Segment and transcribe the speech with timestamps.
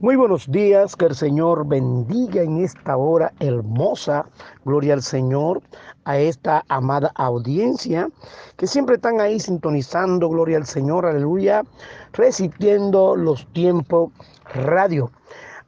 [0.00, 4.26] Muy buenos días, que el Señor bendiga en esta hora hermosa,
[4.64, 5.60] gloria al Señor,
[6.04, 8.08] a esta amada audiencia
[8.56, 11.64] que siempre están ahí sintonizando, gloria al Señor, aleluya,
[12.12, 14.12] resistiendo los tiempos
[14.54, 15.10] radio.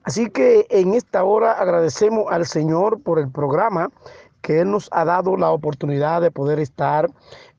[0.04, 3.90] Así que en esta hora agradecemos al Señor por el programa
[4.42, 7.08] que Él nos ha dado la oportunidad de poder estar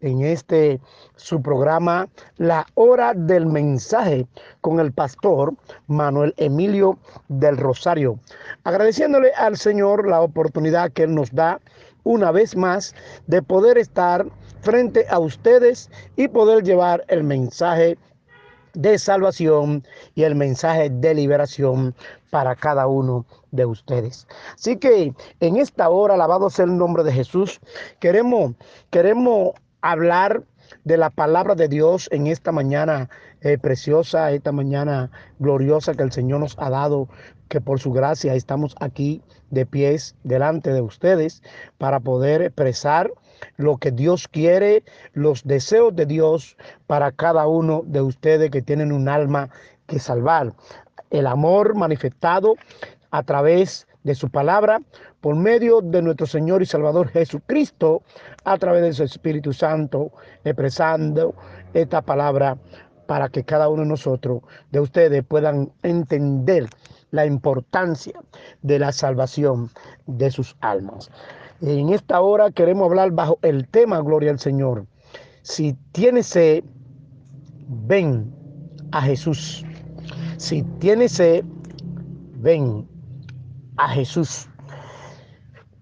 [0.01, 0.79] en este
[1.15, 2.07] su programa
[2.37, 4.27] La Hora del Mensaje
[4.61, 5.53] con el pastor
[5.87, 6.97] Manuel Emilio
[7.27, 8.19] del Rosario.
[8.63, 11.59] Agradeciéndole al Señor la oportunidad que Él nos da
[12.03, 12.95] una vez más
[13.27, 14.25] de poder estar
[14.61, 17.97] frente a ustedes y poder llevar el mensaje
[18.73, 19.83] de salvación
[20.15, 21.95] y el mensaje de liberación
[22.29, 24.27] para cada uno de ustedes.
[24.55, 27.59] Así que en esta hora, alabado sea el nombre de Jesús,
[27.99, 28.53] queremos,
[28.89, 30.43] queremos hablar
[30.85, 33.09] de la palabra de Dios en esta mañana
[33.41, 37.09] eh, preciosa, esta mañana gloriosa que el Señor nos ha dado,
[37.49, 41.43] que por su gracia estamos aquí de pies delante de ustedes
[41.77, 43.11] para poder expresar
[43.57, 48.91] lo que Dios quiere, los deseos de Dios para cada uno de ustedes que tienen
[48.91, 49.49] un alma
[49.87, 50.53] que salvar.
[51.09, 52.55] El amor manifestado
[53.11, 54.81] a través de su palabra,
[55.19, 58.01] por medio de nuestro Señor y Salvador Jesucristo,
[58.43, 60.11] a través de su Espíritu Santo,
[60.43, 61.35] expresando
[61.73, 62.57] esta palabra
[63.05, 66.67] para que cada uno de nosotros, de ustedes, puedan entender
[67.11, 68.13] la importancia
[68.61, 69.69] de la salvación
[70.07, 71.11] de sus almas.
[71.61, 74.87] En esta hora queremos hablar bajo el tema Gloria al Señor.
[75.43, 76.63] Si tienes sed,
[77.67, 78.33] ven
[78.91, 79.63] a Jesús.
[80.37, 81.45] Si tienes sed,
[82.37, 82.87] ven
[83.77, 84.49] a Jesús.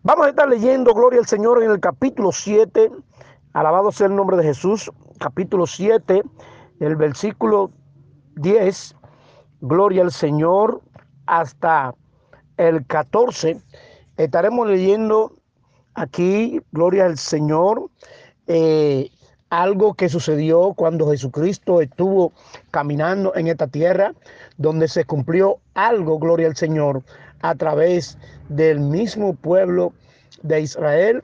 [0.03, 2.91] Vamos a estar leyendo Gloria al Señor en el capítulo 7.
[3.53, 4.91] Alabado sea el nombre de Jesús.
[5.17, 6.23] Capítulo 7,
[6.81, 7.71] el versículo
[8.35, 8.97] 10.
[9.61, 10.81] Gloria al Señor
[11.25, 11.95] hasta
[12.57, 13.61] el 14.
[14.17, 15.38] Estaremos leyendo
[15.99, 17.89] aquí, gloria al Señor,
[18.47, 19.09] eh,
[19.49, 22.33] algo que sucedió cuando Jesucristo estuvo
[22.71, 24.13] caminando en esta tierra,
[24.57, 27.03] donde se cumplió algo, gloria al Señor,
[27.41, 29.93] a través del mismo pueblo
[30.43, 31.23] de Israel.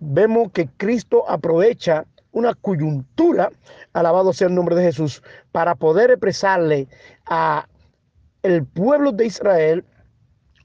[0.00, 3.50] Vemos que Cristo aprovecha una coyuntura,
[3.92, 6.88] alabado sea el nombre de Jesús, para poder expresarle
[7.26, 7.66] a
[8.42, 9.84] el pueblo de Israel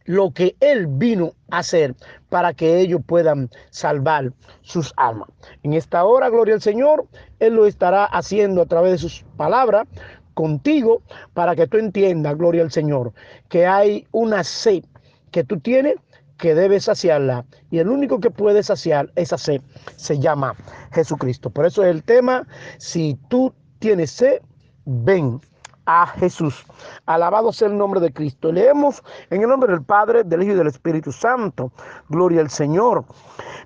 [0.07, 1.95] lo que Él vino a hacer
[2.29, 5.29] para que ellos puedan salvar sus almas.
[5.61, 7.05] En esta hora, gloria al Señor,
[7.39, 9.87] Él lo estará haciendo a través de sus palabras
[10.33, 11.01] contigo
[11.33, 13.13] para que tú entiendas, gloria al Señor,
[13.49, 14.83] que hay una sed
[15.31, 15.95] que tú tienes
[16.37, 19.61] que debes saciarla y el único que puede saciar esa sed
[19.95, 20.55] se llama
[20.91, 21.49] Jesucristo.
[21.49, 22.47] Por eso es el tema,
[22.77, 24.41] si tú tienes sed,
[24.85, 25.41] ven
[25.87, 26.65] a Jesús.
[27.05, 28.51] Alabado sea el nombre de Cristo.
[28.51, 31.71] Leemos en el nombre del Padre, del Hijo y del Espíritu Santo.
[32.09, 33.05] Gloria al Señor.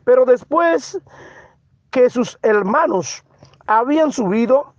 [0.05, 1.01] Pero después
[1.89, 3.23] que sus hermanos
[3.67, 4.73] habían subido,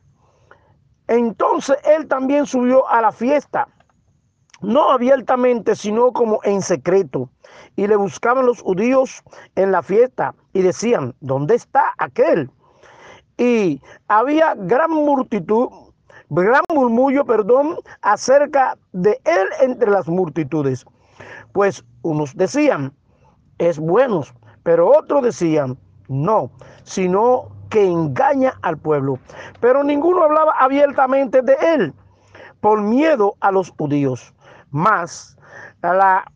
[1.09, 3.69] entonces él también subió a la fiesta,
[4.61, 7.29] no abiertamente, sino como en secreto.
[7.75, 9.23] Y le buscaban los judíos
[9.57, 12.51] en la fiesta y decían, ¿dónde está aquel?
[13.37, 15.69] Y había gran multitud
[16.41, 20.85] gran murmullo, perdón, acerca de él entre las multitudes.
[21.53, 22.93] Pues unos decían,
[23.59, 24.23] es bueno,
[24.63, 25.77] pero otros decían,
[26.09, 26.51] no,
[26.85, 29.19] sino que engaña al pueblo.
[29.61, 31.95] Pero ninguno hablaba abiertamente de él
[32.61, 34.33] por miedo a los judíos.
[34.71, 35.37] Más
[35.83, 36.33] a la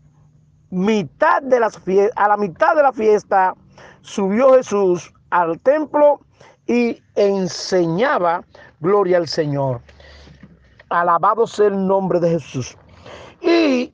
[0.71, 1.81] mitad de las
[2.17, 3.55] a la mitad de la fiesta
[4.01, 6.21] subió Jesús al templo
[6.67, 8.45] y enseñaba
[8.81, 9.81] gloria al Señor.
[10.89, 12.77] Alabado sea el nombre de Jesús.
[13.41, 13.93] Y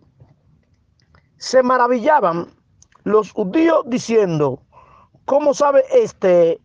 [1.38, 2.48] se maravillaban
[3.04, 4.62] los judíos diciendo,
[5.25, 6.60] ¿cómo sabe este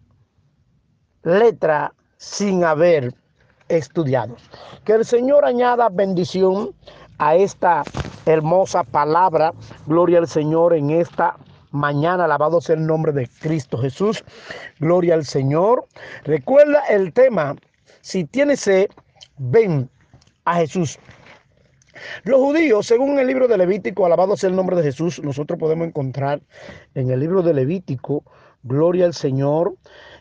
[1.24, 3.14] letra sin haber
[3.70, 4.36] estudiado?
[4.86, 6.76] Que el Señor añada bendición
[7.18, 7.84] a esta
[8.26, 9.54] hermosa palabra.
[9.88, 11.38] Gloria al Señor en esta
[11.72, 12.26] mañana.
[12.26, 14.24] Alabado sea el nombre de Cristo Jesús.
[14.80, 15.88] Gloria al Señor.
[16.24, 17.56] Recuerda el tema.
[18.08, 18.88] Si tienes sed,
[19.38, 19.90] ven
[20.46, 20.98] a Jesús.
[22.24, 25.90] Los judíos, según el libro de Levítico, alabado sea el nombre de Jesús, nosotros podemos
[25.90, 26.40] encontrar
[26.96, 28.24] en el libro de Levítico,
[28.64, 29.76] Gloria al Señor,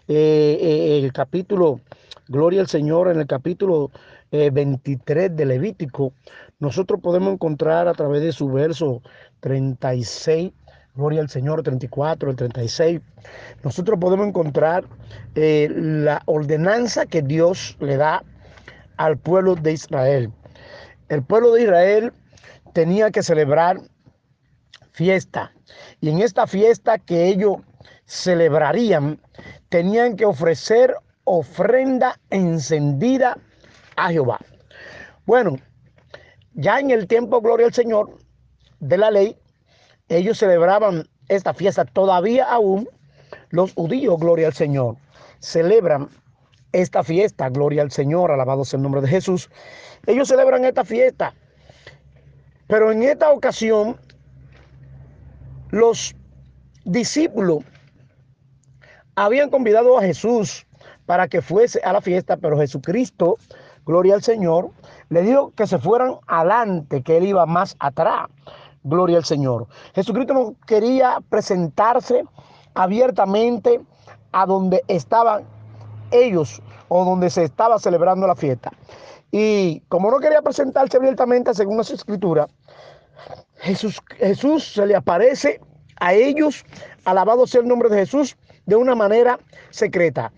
[0.08, 1.80] eh, eh, el capítulo,
[2.26, 3.92] Gloria al Señor, en el capítulo
[4.32, 6.12] 23 eh, de Levítico,
[6.58, 9.00] nosotros podemos encontrar a través de su verso
[9.38, 10.50] 36,
[10.96, 13.00] Gloria al Señor, 34, el 36.
[13.62, 14.84] Nosotros podemos encontrar
[15.34, 18.24] la ordenanza que Dios le da
[18.96, 20.32] al pueblo de Israel.
[21.10, 22.12] El pueblo de Israel
[22.72, 23.78] tenía que celebrar
[24.92, 25.52] fiesta.
[26.00, 27.58] Y en esta fiesta que ellos
[28.06, 29.20] celebrarían,
[29.68, 33.36] tenían que ofrecer ofrenda encendida
[33.96, 34.38] a Jehová.
[35.26, 35.56] Bueno,
[36.54, 38.16] ya en el tiempo, gloria al Señor,
[38.80, 39.36] de la ley,
[40.08, 42.88] ellos celebraban esta fiesta todavía aún.
[43.50, 44.96] Los judíos, gloria al Señor,
[45.40, 46.08] celebran
[46.72, 49.50] esta fiesta, gloria al Señor, alabado sea el nombre de Jesús.
[50.06, 51.34] Ellos celebran esta fiesta,
[52.66, 53.98] pero en esta ocasión
[55.70, 56.14] los
[56.84, 57.64] discípulos
[59.16, 60.66] habían convidado a Jesús
[61.06, 63.38] para que fuese a la fiesta, pero Jesucristo,
[63.84, 64.70] gloria al Señor,
[65.08, 68.26] le dijo que se fueran adelante, que él iba más atrás.
[68.86, 69.66] Gloria al Señor.
[69.94, 72.22] Jesucristo no quería presentarse
[72.74, 73.80] abiertamente
[74.30, 75.44] a donde estaban
[76.12, 78.70] ellos o donde se estaba celebrando la fiesta.
[79.32, 82.46] Y como no quería presentarse abiertamente según las escrituras,
[83.56, 85.60] Jesús, Jesús se le aparece
[85.98, 86.64] a ellos,
[87.04, 88.36] alabado sea el nombre de Jesús,
[88.66, 89.40] de una manera
[89.70, 90.32] secreta.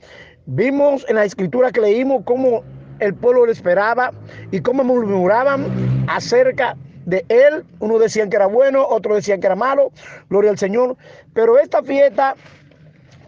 [0.46, 2.62] Vimos en la escritura que leímos cómo
[3.00, 4.10] el pueblo lo esperaba
[4.50, 6.76] y cómo murmuraban acerca
[7.08, 7.64] de él.
[7.80, 9.92] Uno decían que era bueno, otros decían que era malo.
[10.28, 10.96] Gloria al Señor.
[11.32, 12.36] Pero esta fiesta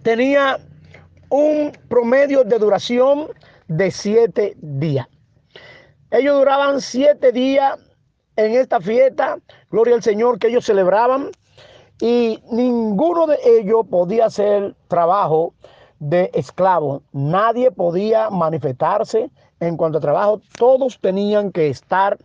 [0.02, 0.58] tenía
[1.30, 3.28] un promedio de duración
[3.68, 5.08] de siete días.
[6.10, 7.78] Ellos duraban siete días
[8.36, 9.38] en esta fiesta,
[9.70, 11.30] gloria al Señor, que ellos celebraban,
[12.00, 15.54] y ninguno de ellos podía hacer trabajo
[16.00, 17.02] de esclavo.
[17.12, 19.30] Nadie podía manifestarse
[19.60, 20.40] en cuanto a trabajo.
[20.58, 22.18] Todos tenían que estar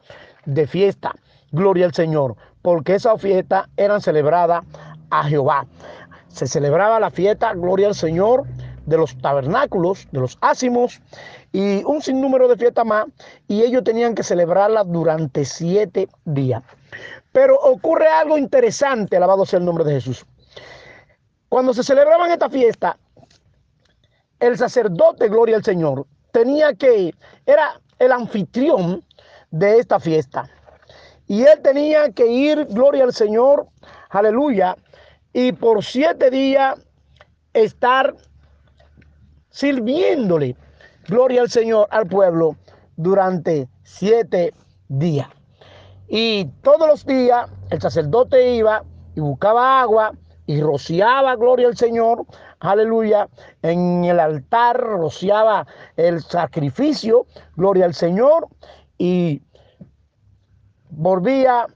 [0.46, 1.14] de fiesta.
[1.56, 2.36] Gloria al Señor.
[2.62, 4.64] Porque esa fiesta eran celebrada
[5.10, 5.66] a Jehová.
[6.28, 8.44] Se celebraba la fiesta, gloria al Señor,
[8.86, 11.02] de los tabernáculos, de los ácimos
[11.54, 13.06] y un sinnúmero de fiestas más.
[13.48, 16.62] Y ellos tenían que celebrarla durante siete días.
[17.32, 20.26] Pero ocurre algo interesante, alabado sea el nombre de Jesús.
[21.48, 22.98] Cuando se celebraban esta fiesta,
[24.40, 27.14] el sacerdote, gloria al Señor, tenía que,
[27.46, 29.04] era el anfitrión
[29.52, 30.50] de esta fiesta.
[31.28, 33.68] Y él tenía que ir, gloria al Señor,
[34.10, 34.76] aleluya,
[35.34, 36.80] y por siete días
[37.54, 38.16] estar
[39.50, 40.56] sirviéndole,
[41.08, 42.56] gloria al Señor, al pueblo,
[42.96, 44.54] durante siete
[44.88, 45.30] días.
[46.08, 48.84] Y todos los días el sacerdote iba
[49.16, 50.14] y buscaba agua
[50.46, 52.26] y rociaba, gloria al Señor,
[52.60, 53.28] aleluya,
[53.64, 55.66] en el altar rociaba
[55.98, 57.26] el sacrificio,
[57.56, 58.48] gloria al Señor,
[58.98, 59.42] y
[60.90, 61.68] volvía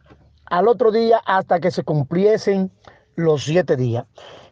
[0.45, 2.71] al otro día hasta que se cumpliesen
[3.15, 4.05] los siete días.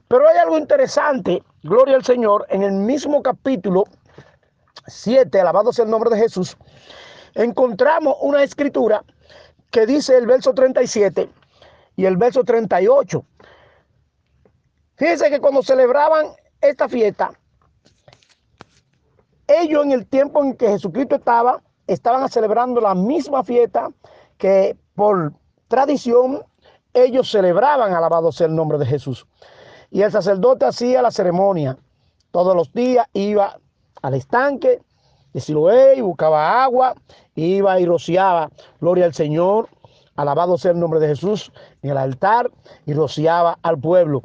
[0.08, 3.86] Pero hay algo interesante, gloria al Señor, en el mismo capítulo
[4.88, 6.58] 7, alabado sea el nombre de Jesús,
[7.34, 9.04] encontramos una escritura
[9.70, 11.30] que dice el verso 37
[11.98, 13.26] y el verso 38.
[14.96, 16.28] Fíjense que cuando celebraban
[16.62, 17.32] esta fiesta,
[19.48, 23.90] ellos en el tiempo en que Jesucristo estaba, estaban celebrando la misma fiesta
[24.38, 25.34] que por
[25.68, 26.44] tradición
[26.94, 29.26] ellos celebraban, alabado sea el nombre de Jesús.
[29.92, 31.78] Y el sacerdote hacía la ceremonia.
[32.32, 33.58] Todos los días iba
[34.02, 34.82] al estanque
[35.34, 36.96] de Siloé y buscaba agua,
[37.36, 38.50] iba y rociaba,
[38.80, 39.70] gloria al Señor,
[40.16, 41.52] alabado sea el nombre de Jesús,
[41.82, 42.52] en el altar
[42.86, 44.24] y rociaba al pueblo.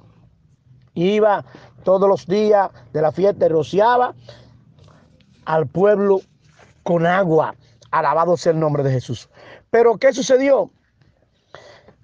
[0.94, 1.44] Iba
[1.84, 4.14] todos los días de la fiesta y rociaba
[5.44, 6.20] al pueblo
[6.82, 7.54] con agua.
[7.90, 9.28] Alabado sea el nombre de Jesús.
[9.72, 10.70] Pero ¿qué sucedió?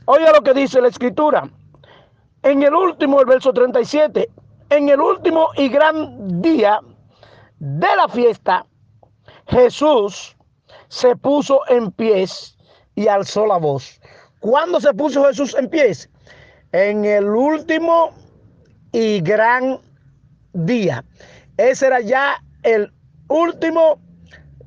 [0.06, 1.50] Oiga lo que dice la escritura.
[2.42, 4.26] En el último, el verso 37,
[4.70, 6.80] en el último y gran día
[7.58, 8.64] de la fiesta,
[9.48, 10.34] Jesús
[10.88, 12.56] se puso en pies
[12.94, 14.00] y alzó la voz.
[14.40, 16.08] ¿Cuándo se puso Jesús en pies?
[16.72, 18.14] En el último
[18.92, 19.78] y gran
[20.54, 21.04] día.
[21.58, 22.90] Ese era ya el
[23.28, 24.00] último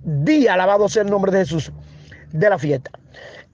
[0.03, 1.71] día, alabado sea el nombre de Jesús,
[2.31, 2.91] de la fiesta.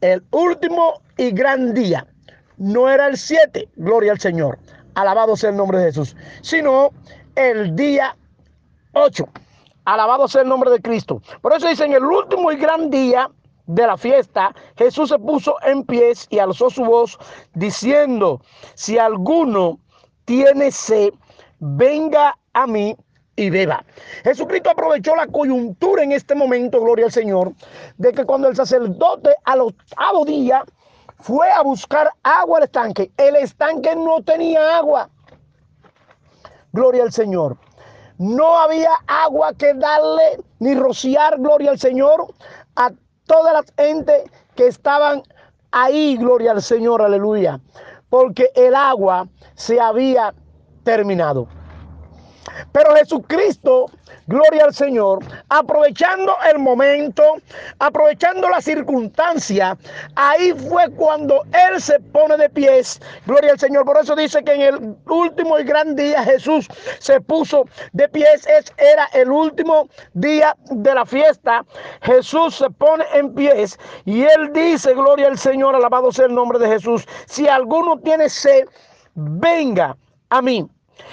[0.02, 2.06] El último y gran día.
[2.58, 4.58] No era el 7, gloria al Señor,
[4.96, 6.90] alabado sea el nombre de Jesús, sino
[7.36, 8.16] el día
[8.94, 9.28] 8.
[9.86, 11.22] Alabado sea el nombre de Cristo.
[11.42, 13.30] Por eso dicen el último y gran día
[13.68, 17.18] de la fiesta, Jesús se puso en pies y alzó su voz
[17.54, 18.42] diciendo,
[18.74, 19.80] si alguno
[20.26, 21.14] tiene sed,
[21.60, 22.96] venga a mí
[23.38, 23.86] y beba.
[24.24, 27.54] Jesucristo aprovechó la coyuntura en este momento, gloria al Señor,
[27.98, 30.66] de que cuando el sacerdote al octavo día
[31.20, 35.10] fue a buscar agua al estanque, el estanque no tenía agua.
[36.74, 37.58] Gloria al Señor.
[38.18, 42.34] No había agua que darle ni rociar, gloria al Señor,
[42.76, 42.92] a
[43.28, 44.24] toda la gente
[44.56, 45.22] que estaban
[45.72, 47.60] ahí, gloria al Señor, aleluya,
[48.10, 50.34] porque el agua se había
[50.84, 51.48] terminado.
[52.72, 53.88] Pero Jesucristo,
[54.28, 57.24] gloria al Señor, aprovechando el momento,
[57.80, 59.78] aprovechando la circunstancia,
[60.16, 63.86] ahí fue cuando Él se pone de pies, gloria al Señor.
[63.86, 66.68] Por eso dice que en el último y gran día Jesús
[67.00, 71.66] se puso de pies, es, era el último día de la fiesta.
[72.02, 76.60] Jesús se pone en pies y Él dice, gloria al Señor, alabado sea el nombre
[76.60, 78.66] de Jesús, si alguno tiene sed,
[79.16, 79.98] venga
[80.30, 80.68] a mí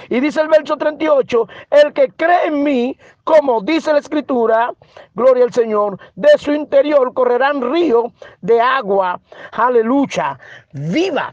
[0.09, 4.73] y dice el verso 38, el que cree en mí, como dice la escritura,
[5.15, 9.21] gloria al Señor, de su interior correrán ríos de agua,
[9.53, 10.39] aleluya,
[10.73, 11.33] viva.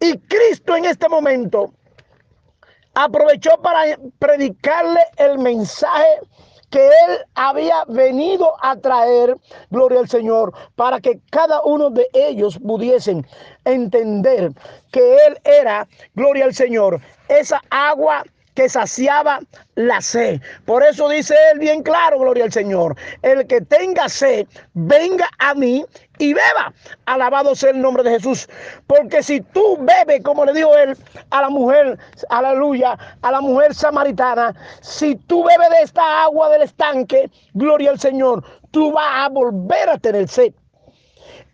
[0.00, 1.72] Y Cristo en este momento
[2.94, 3.82] aprovechó para
[4.18, 6.20] predicarle el mensaje
[6.70, 9.36] que Él había venido a traer,
[9.70, 13.26] gloria al Señor, para que cada uno de ellos pudiesen
[13.64, 14.52] entender
[14.92, 18.24] que Él era, gloria al Señor, esa agua
[18.54, 19.40] que saciaba
[19.74, 20.40] la sed.
[20.64, 25.54] Por eso dice él bien claro, gloria al Señor, el que tenga sed, venga a
[25.54, 25.84] mí
[26.20, 26.72] y beba.
[27.06, 28.48] Alabado sea el nombre de Jesús.
[28.86, 30.96] Porque si tú bebes, como le dijo él
[31.30, 31.98] a la mujer,
[32.28, 37.98] aleluya, a la mujer samaritana, si tú bebes de esta agua del estanque, gloria al
[37.98, 40.52] Señor, tú vas a volver a tener sed.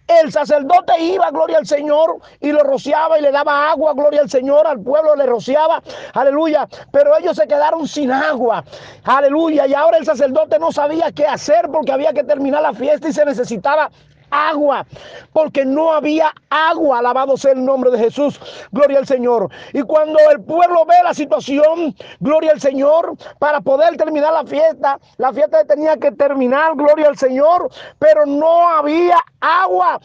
[0.09, 4.31] El sacerdote iba, gloria al Señor, y lo rociaba y le daba agua, gloria al
[4.31, 5.83] Señor, al pueblo le rociaba,
[6.15, 6.69] aleluya.
[6.93, 8.65] Pero ellos se quedaron sin agua,
[9.03, 9.67] aleluya.
[9.67, 13.13] Y ahora el sacerdote no sabía qué hacer porque había que terminar la fiesta y
[13.13, 13.91] se necesitaba
[14.31, 14.87] agua,
[15.33, 18.41] porque no había agua, alabado sea el nombre de Jesús,
[18.73, 19.51] gloria al Señor.
[19.73, 24.99] Y cuando el pueblo ve la situación, gloria al Señor, para poder terminar la fiesta,
[25.19, 30.01] la fiesta tenía que terminar, gloria al Señor, pero no había agua.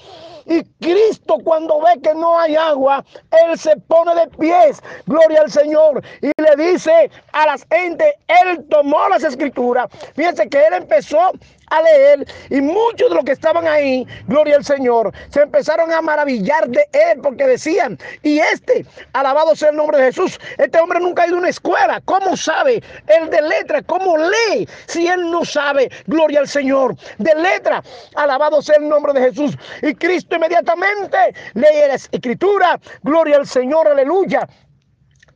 [0.46, 3.04] Y Cristo cuando ve que no hay agua,
[3.46, 8.66] Él se pone de pies, gloria al Señor, y le dice a las gente, Él
[8.70, 9.88] tomó las escrituras.
[10.16, 11.32] Fíjense que Él empezó
[11.72, 16.02] a leer y muchos de los que estaban ahí, gloria al Señor, se empezaron a
[16.02, 21.00] maravillar de él porque decían, y este, alabado sea el nombre de Jesús, este hombre
[21.00, 22.84] nunca ha ido a una escuela, ¿cómo sabe?
[23.08, 24.68] Él de letra, ¿cómo lee?
[24.88, 27.82] Si él no sabe, gloria al Señor, de letra,
[28.16, 29.58] alabado sea el nombre de Jesús.
[29.82, 31.18] Y Cristo inmediatamente
[31.54, 34.48] lee la escritura, gloria al Señor, aleluya.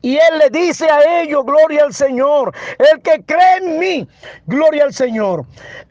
[0.06, 4.08] Y Él le dice a ellos, gloria al Señor, el que cree en mí,
[4.46, 5.46] gloria al Señor,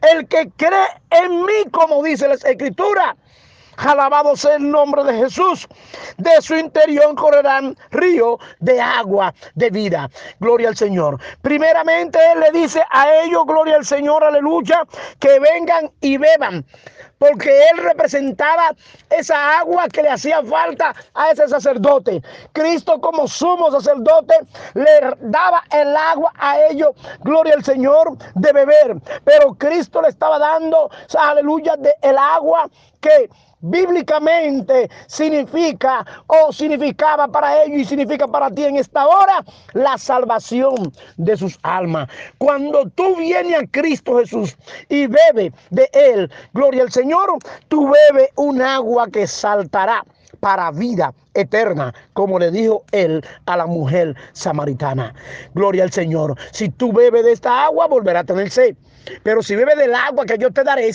[0.09, 3.17] el que cree en mí, como dice la escritura,
[3.75, 5.67] Alabado sea el nombre de Jesús.
[6.17, 10.09] De su interior correrán ríos de agua de vida.
[10.39, 11.19] Gloria al Señor.
[11.41, 14.87] Primeramente Él le dice a ellos, gloria al Señor, aleluya,
[15.19, 16.65] que vengan y beban
[17.29, 18.75] porque él representaba
[19.09, 22.21] esa agua que le hacía falta a ese sacerdote.
[22.53, 24.35] Cristo como sumo sacerdote
[24.73, 26.89] le daba el agua a ellos,
[27.21, 28.97] gloria al Señor, de beber.
[29.23, 32.69] Pero Cristo le estaba dando, aleluya, de el agua
[33.01, 33.29] que
[33.65, 39.43] bíblicamente significa o significaba para ellos y significa para ti en esta hora
[39.73, 42.09] la salvación de sus almas.
[42.37, 44.57] Cuando tú vienes a Cristo Jesús
[44.89, 47.29] y bebe de Él, gloria al Señor,
[47.67, 50.03] tú bebes un agua que saltará
[50.39, 55.13] para vida eterna, como le dijo él a la mujer samaritana.
[55.53, 56.35] Gloria al Señor.
[56.51, 58.75] Si tú bebes de esta agua, volverá a tener sed.
[59.23, 60.85] Pero si bebe del agua que yo te daré,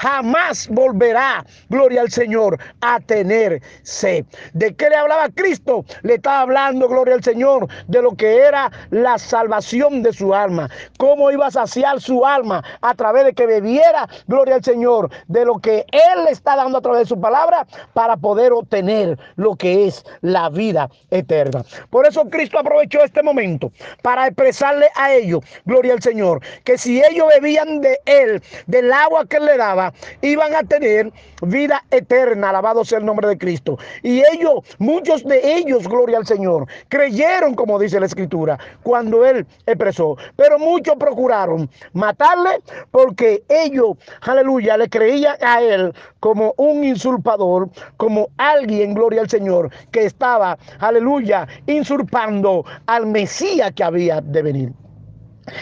[0.00, 4.24] jamás volverá, gloria al Señor, a tener sed.
[4.52, 5.84] ¿De qué le hablaba Cristo?
[6.02, 10.68] Le estaba hablando, gloria al Señor, de lo que era la salvación de su alma.
[10.98, 15.44] Cómo iba a saciar su alma a través de que bebiera, gloria al Señor, de
[15.44, 19.56] lo que Él le está dando a través de su palabra para poder obtener lo
[19.56, 21.64] que es la vida eterna.
[21.90, 23.70] Por eso Cristo aprovechó este momento
[24.02, 29.26] para expresarle a ellos, gloria al Señor, que si ellos bebían, de él, del agua
[29.26, 29.92] que le daba,
[30.22, 33.78] iban a tener vida eterna, alabado sea el nombre de Cristo.
[34.02, 39.46] Y ellos, muchos de ellos, gloria al Señor, creyeron, como dice la escritura, cuando él
[39.66, 40.16] expresó.
[40.36, 48.28] Pero muchos procuraron matarle porque ellos, aleluya, le creían a él como un insulpador, como
[48.36, 54.83] alguien, gloria al Señor, que estaba, aleluya, insulpando al Mesías que había de venir.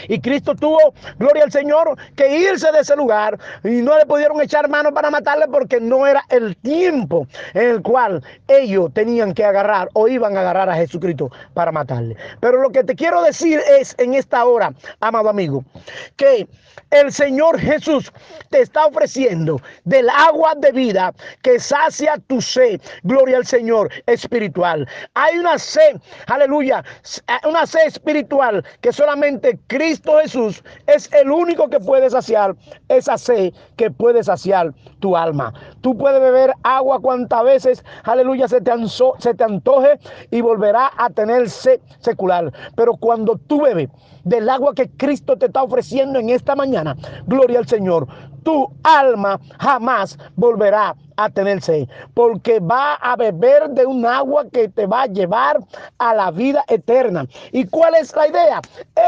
[0.09, 4.41] Y Cristo tuvo, gloria al Señor, que irse de ese lugar y no le pudieron
[4.41, 9.45] echar mano para matarle porque no era el tiempo en el cual ellos tenían que
[9.45, 12.17] agarrar o iban a agarrar a Jesucristo para matarle.
[12.41, 15.65] Pero lo que te quiero decir es en esta hora, amado amigo,
[16.17, 16.47] que
[16.93, 18.13] el Señor Jesús
[18.51, 22.81] te está ofreciendo del agua de vida que sacia tu sed.
[23.03, 24.87] Gloria al Señor espiritual.
[25.15, 25.97] Hay una sed,
[26.27, 26.85] aleluya,
[27.49, 32.55] una sed espiritual que solamente Cristo Jesús es el único que puede saciar
[32.89, 35.53] esa sed que puede saciar tu alma.
[35.81, 38.73] Tú puedes beber agua cuantas veces, aleluya, se te,
[39.19, 39.99] se te antoje
[40.31, 42.53] y volverá a tener sed secular.
[42.77, 43.89] Pero cuando tú bebes
[44.25, 48.07] del agua que Cristo te está ofreciendo en esta mañana, gloria al Señor,
[48.43, 54.87] tu alma jamás volverá a tenerse, porque va a beber de un agua que te
[54.87, 55.59] va a llevar
[55.99, 57.27] a la vida eterna.
[57.53, 58.61] ¿Y cuál es la idea?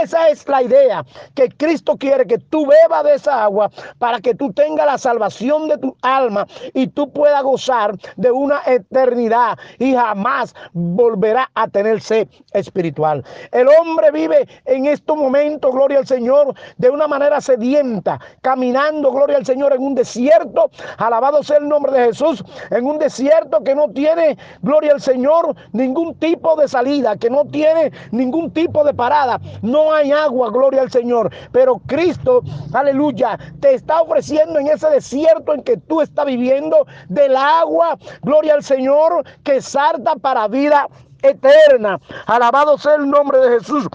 [0.02, 1.04] Esa es la idea,
[1.34, 5.68] que Cristo quiere que tú bebas de esa agua para que tú tengas la salvación
[5.68, 12.28] de tu alma y tú puedas gozar de una eternidad y jamás volverá a tenerse
[12.52, 13.24] espiritual.
[13.52, 19.36] El hombre vive en estos momentos, gloria al Señor, de una manera sedienta, caminando, gloria
[19.36, 20.70] al Señor, en un desierto.
[20.98, 25.54] Alabado sea el nombre de Jesús en un desierto que no tiene, gloria al Señor,
[25.72, 29.40] ningún tipo de salida, que no tiene ningún tipo de parada.
[29.62, 31.30] No hay agua, gloria al Señor.
[31.52, 32.42] Pero Cristo,
[32.72, 38.54] aleluya, te está ofreciendo en ese desierto en que tú estás viviendo del agua, gloria
[38.54, 40.88] al Señor, que salta para vida
[41.22, 42.00] eterna.
[42.26, 43.88] Alabado sea el nombre de Jesús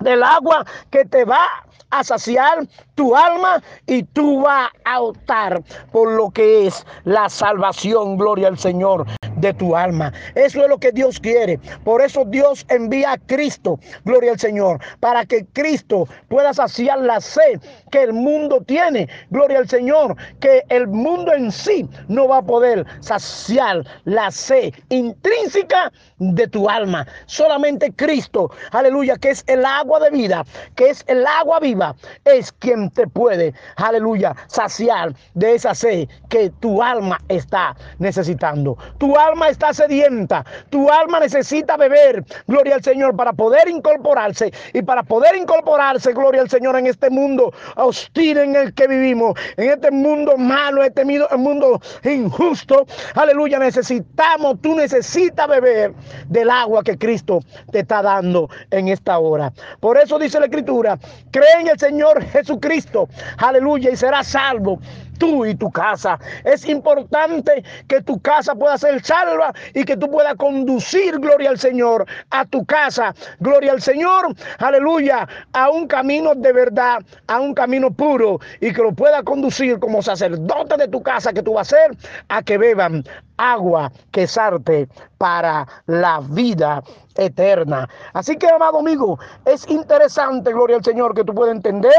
[0.00, 1.46] del agua que te va
[1.90, 5.62] a saciar tu alma y tú vas a optar
[5.92, 10.12] por lo que es la salvación, gloria al Señor, de tu alma.
[10.34, 11.58] Eso es lo que Dios quiere.
[11.84, 17.20] Por eso Dios envía a Cristo, gloria al Señor, para que Cristo pueda saciar la
[17.20, 22.38] sed que el mundo tiene, gloria al Señor, que el mundo en sí no va
[22.38, 27.06] a poder saciar la sed intrínseca de tu alma.
[27.26, 30.44] Solamente Cristo, aleluya, que es el agua de vida,
[30.74, 31.94] que es el agua viva,
[32.24, 38.76] es quien te puede, aleluya, saciar de esa sed que tu alma está necesitando.
[38.98, 44.82] Tu alma está sedienta, tu alma necesita beber, gloria al Señor, para poder incorporarse y
[44.82, 49.70] para poder incorporarse, gloria al Señor, en este mundo hostil en el que vivimos, en
[49.70, 55.94] este mundo malo, este mundo injusto, aleluya, necesitamos, tú necesitas beber
[56.28, 57.40] del agua que Cristo
[57.70, 59.52] te está dando en esta hora.
[59.80, 60.98] Por eso dice la Escritura,
[61.30, 64.78] cree en el Señor Jesucristo, aleluya, y será salvo
[65.18, 66.18] tú y tu casa.
[66.44, 71.58] Es importante que tu casa pueda ser salva y que tú puedas conducir, gloria al
[71.58, 77.52] Señor, a tu casa, gloria al Señor, aleluya, a un camino de verdad, a un
[77.54, 81.72] camino puro y que lo pueda conducir como sacerdote de tu casa que tú vas
[81.72, 81.96] a ser,
[82.28, 83.04] a que beban
[83.38, 86.82] agua que sarte para la vida
[87.18, 87.88] eterna.
[88.12, 91.92] Así que, amado amigo, es interesante, gloria al Señor, que tú puedas entender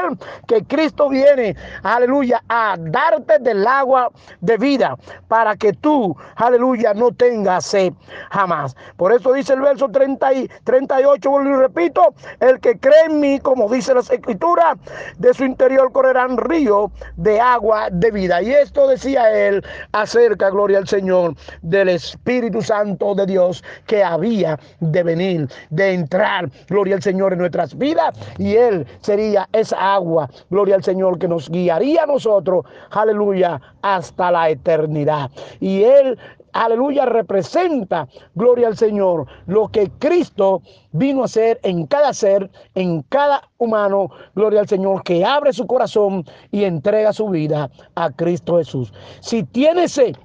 [0.48, 4.96] que Cristo viene, aleluya, a darte del agua de vida
[5.28, 7.94] para que tú, aleluya, no tengas sed
[8.32, 8.76] jamás.
[8.96, 13.20] Por eso dice el verso 30 y 38, vuelvo y repito, el que cree en
[13.20, 14.78] mí, como dice las escrituras,
[15.18, 18.42] de su interior correrán ríos de agua de vida.
[18.42, 21.29] Y esto decía él acerca, gloria al Señor,
[21.62, 27.40] del Espíritu Santo de Dios que había de venir, de entrar, gloria al Señor, en
[27.40, 28.18] nuestras vidas.
[28.38, 34.32] Y Él sería esa agua, gloria al Señor, que nos guiaría a nosotros, aleluya, hasta
[34.32, 35.30] la eternidad.
[35.60, 36.18] Y Él
[36.54, 40.62] aleluya, representa, gloria al Señor, lo que Cristo
[40.92, 45.68] vino a hacer en cada ser, en cada humano, gloria al Señor, que abre su
[45.68, 48.94] corazón y entrega su vida a Cristo Jesús.
[49.22, 50.16] Si tiene sed,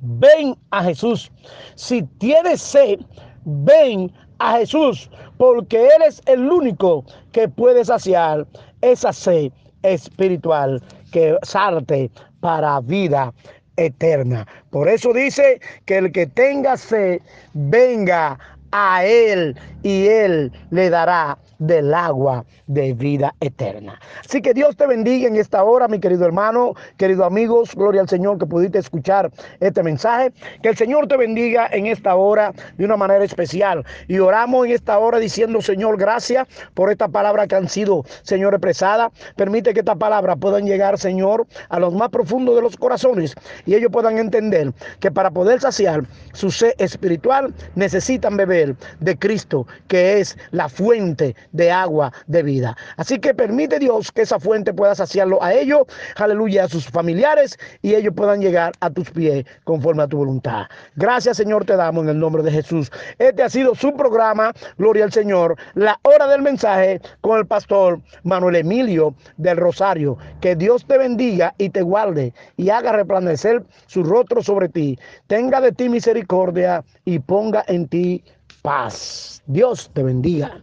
[0.00, 1.30] ven a Jesús.
[1.74, 3.00] Si tienes sed,
[3.44, 8.46] ven a Jesús, porque Él es el único que puede saciar
[8.80, 10.82] esa sed espiritual
[11.12, 13.32] que salte para vida
[13.76, 14.46] eterna.
[14.70, 17.20] Por eso dice que el que tenga sed,
[17.54, 18.38] venga
[18.72, 24.00] a Él y Él le dará del agua de vida eterna.
[24.24, 28.08] Así que Dios te bendiga en esta hora, mi querido hermano, querido amigos, gloria al
[28.08, 30.32] Señor que pudiste escuchar este mensaje.
[30.62, 33.84] Que el Señor te bendiga en esta hora de una manera especial.
[34.06, 38.54] Y oramos en esta hora diciendo, Señor, gracias por esta palabra que han sido, Señor,
[38.54, 39.10] expresada.
[39.36, 43.34] Permite que esta palabra puedan llegar, Señor, a los más profundos de los corazones
[43.66, 49.66] y ellos puedan entender que para poder saciar su sed espiritual necesitan beber de Cristo,
[49.88, 52.76] que es la fuente de agua de vida.
[52.96, 55.82] Así que permite Dios que esa fuente pueda saciarlo a ellos,
[56.16, 60.66] aleluya, a sus familiares y ellos puedan llegar a tus pies conforme a tu voluntad.
[60.96, 62.90] Gracias Señor te damos en el nombre de Jesús.
[63.18, 68.00] Este ha sido su programa, Gloria al Señor, la hora del mensaje con el pastor
[68.22, 70.18] Manuel Emilio del Rosario.
[70.40, 74.98] Que Dios te bendiga y te guarde y haga resplandecer su rostro sobre ti.
[75.26, 78.24] Tenga de ti misericordia y ponga en ti
[78.62, 79.42] paz.
[79.46, 80.62] Dios te bendiga.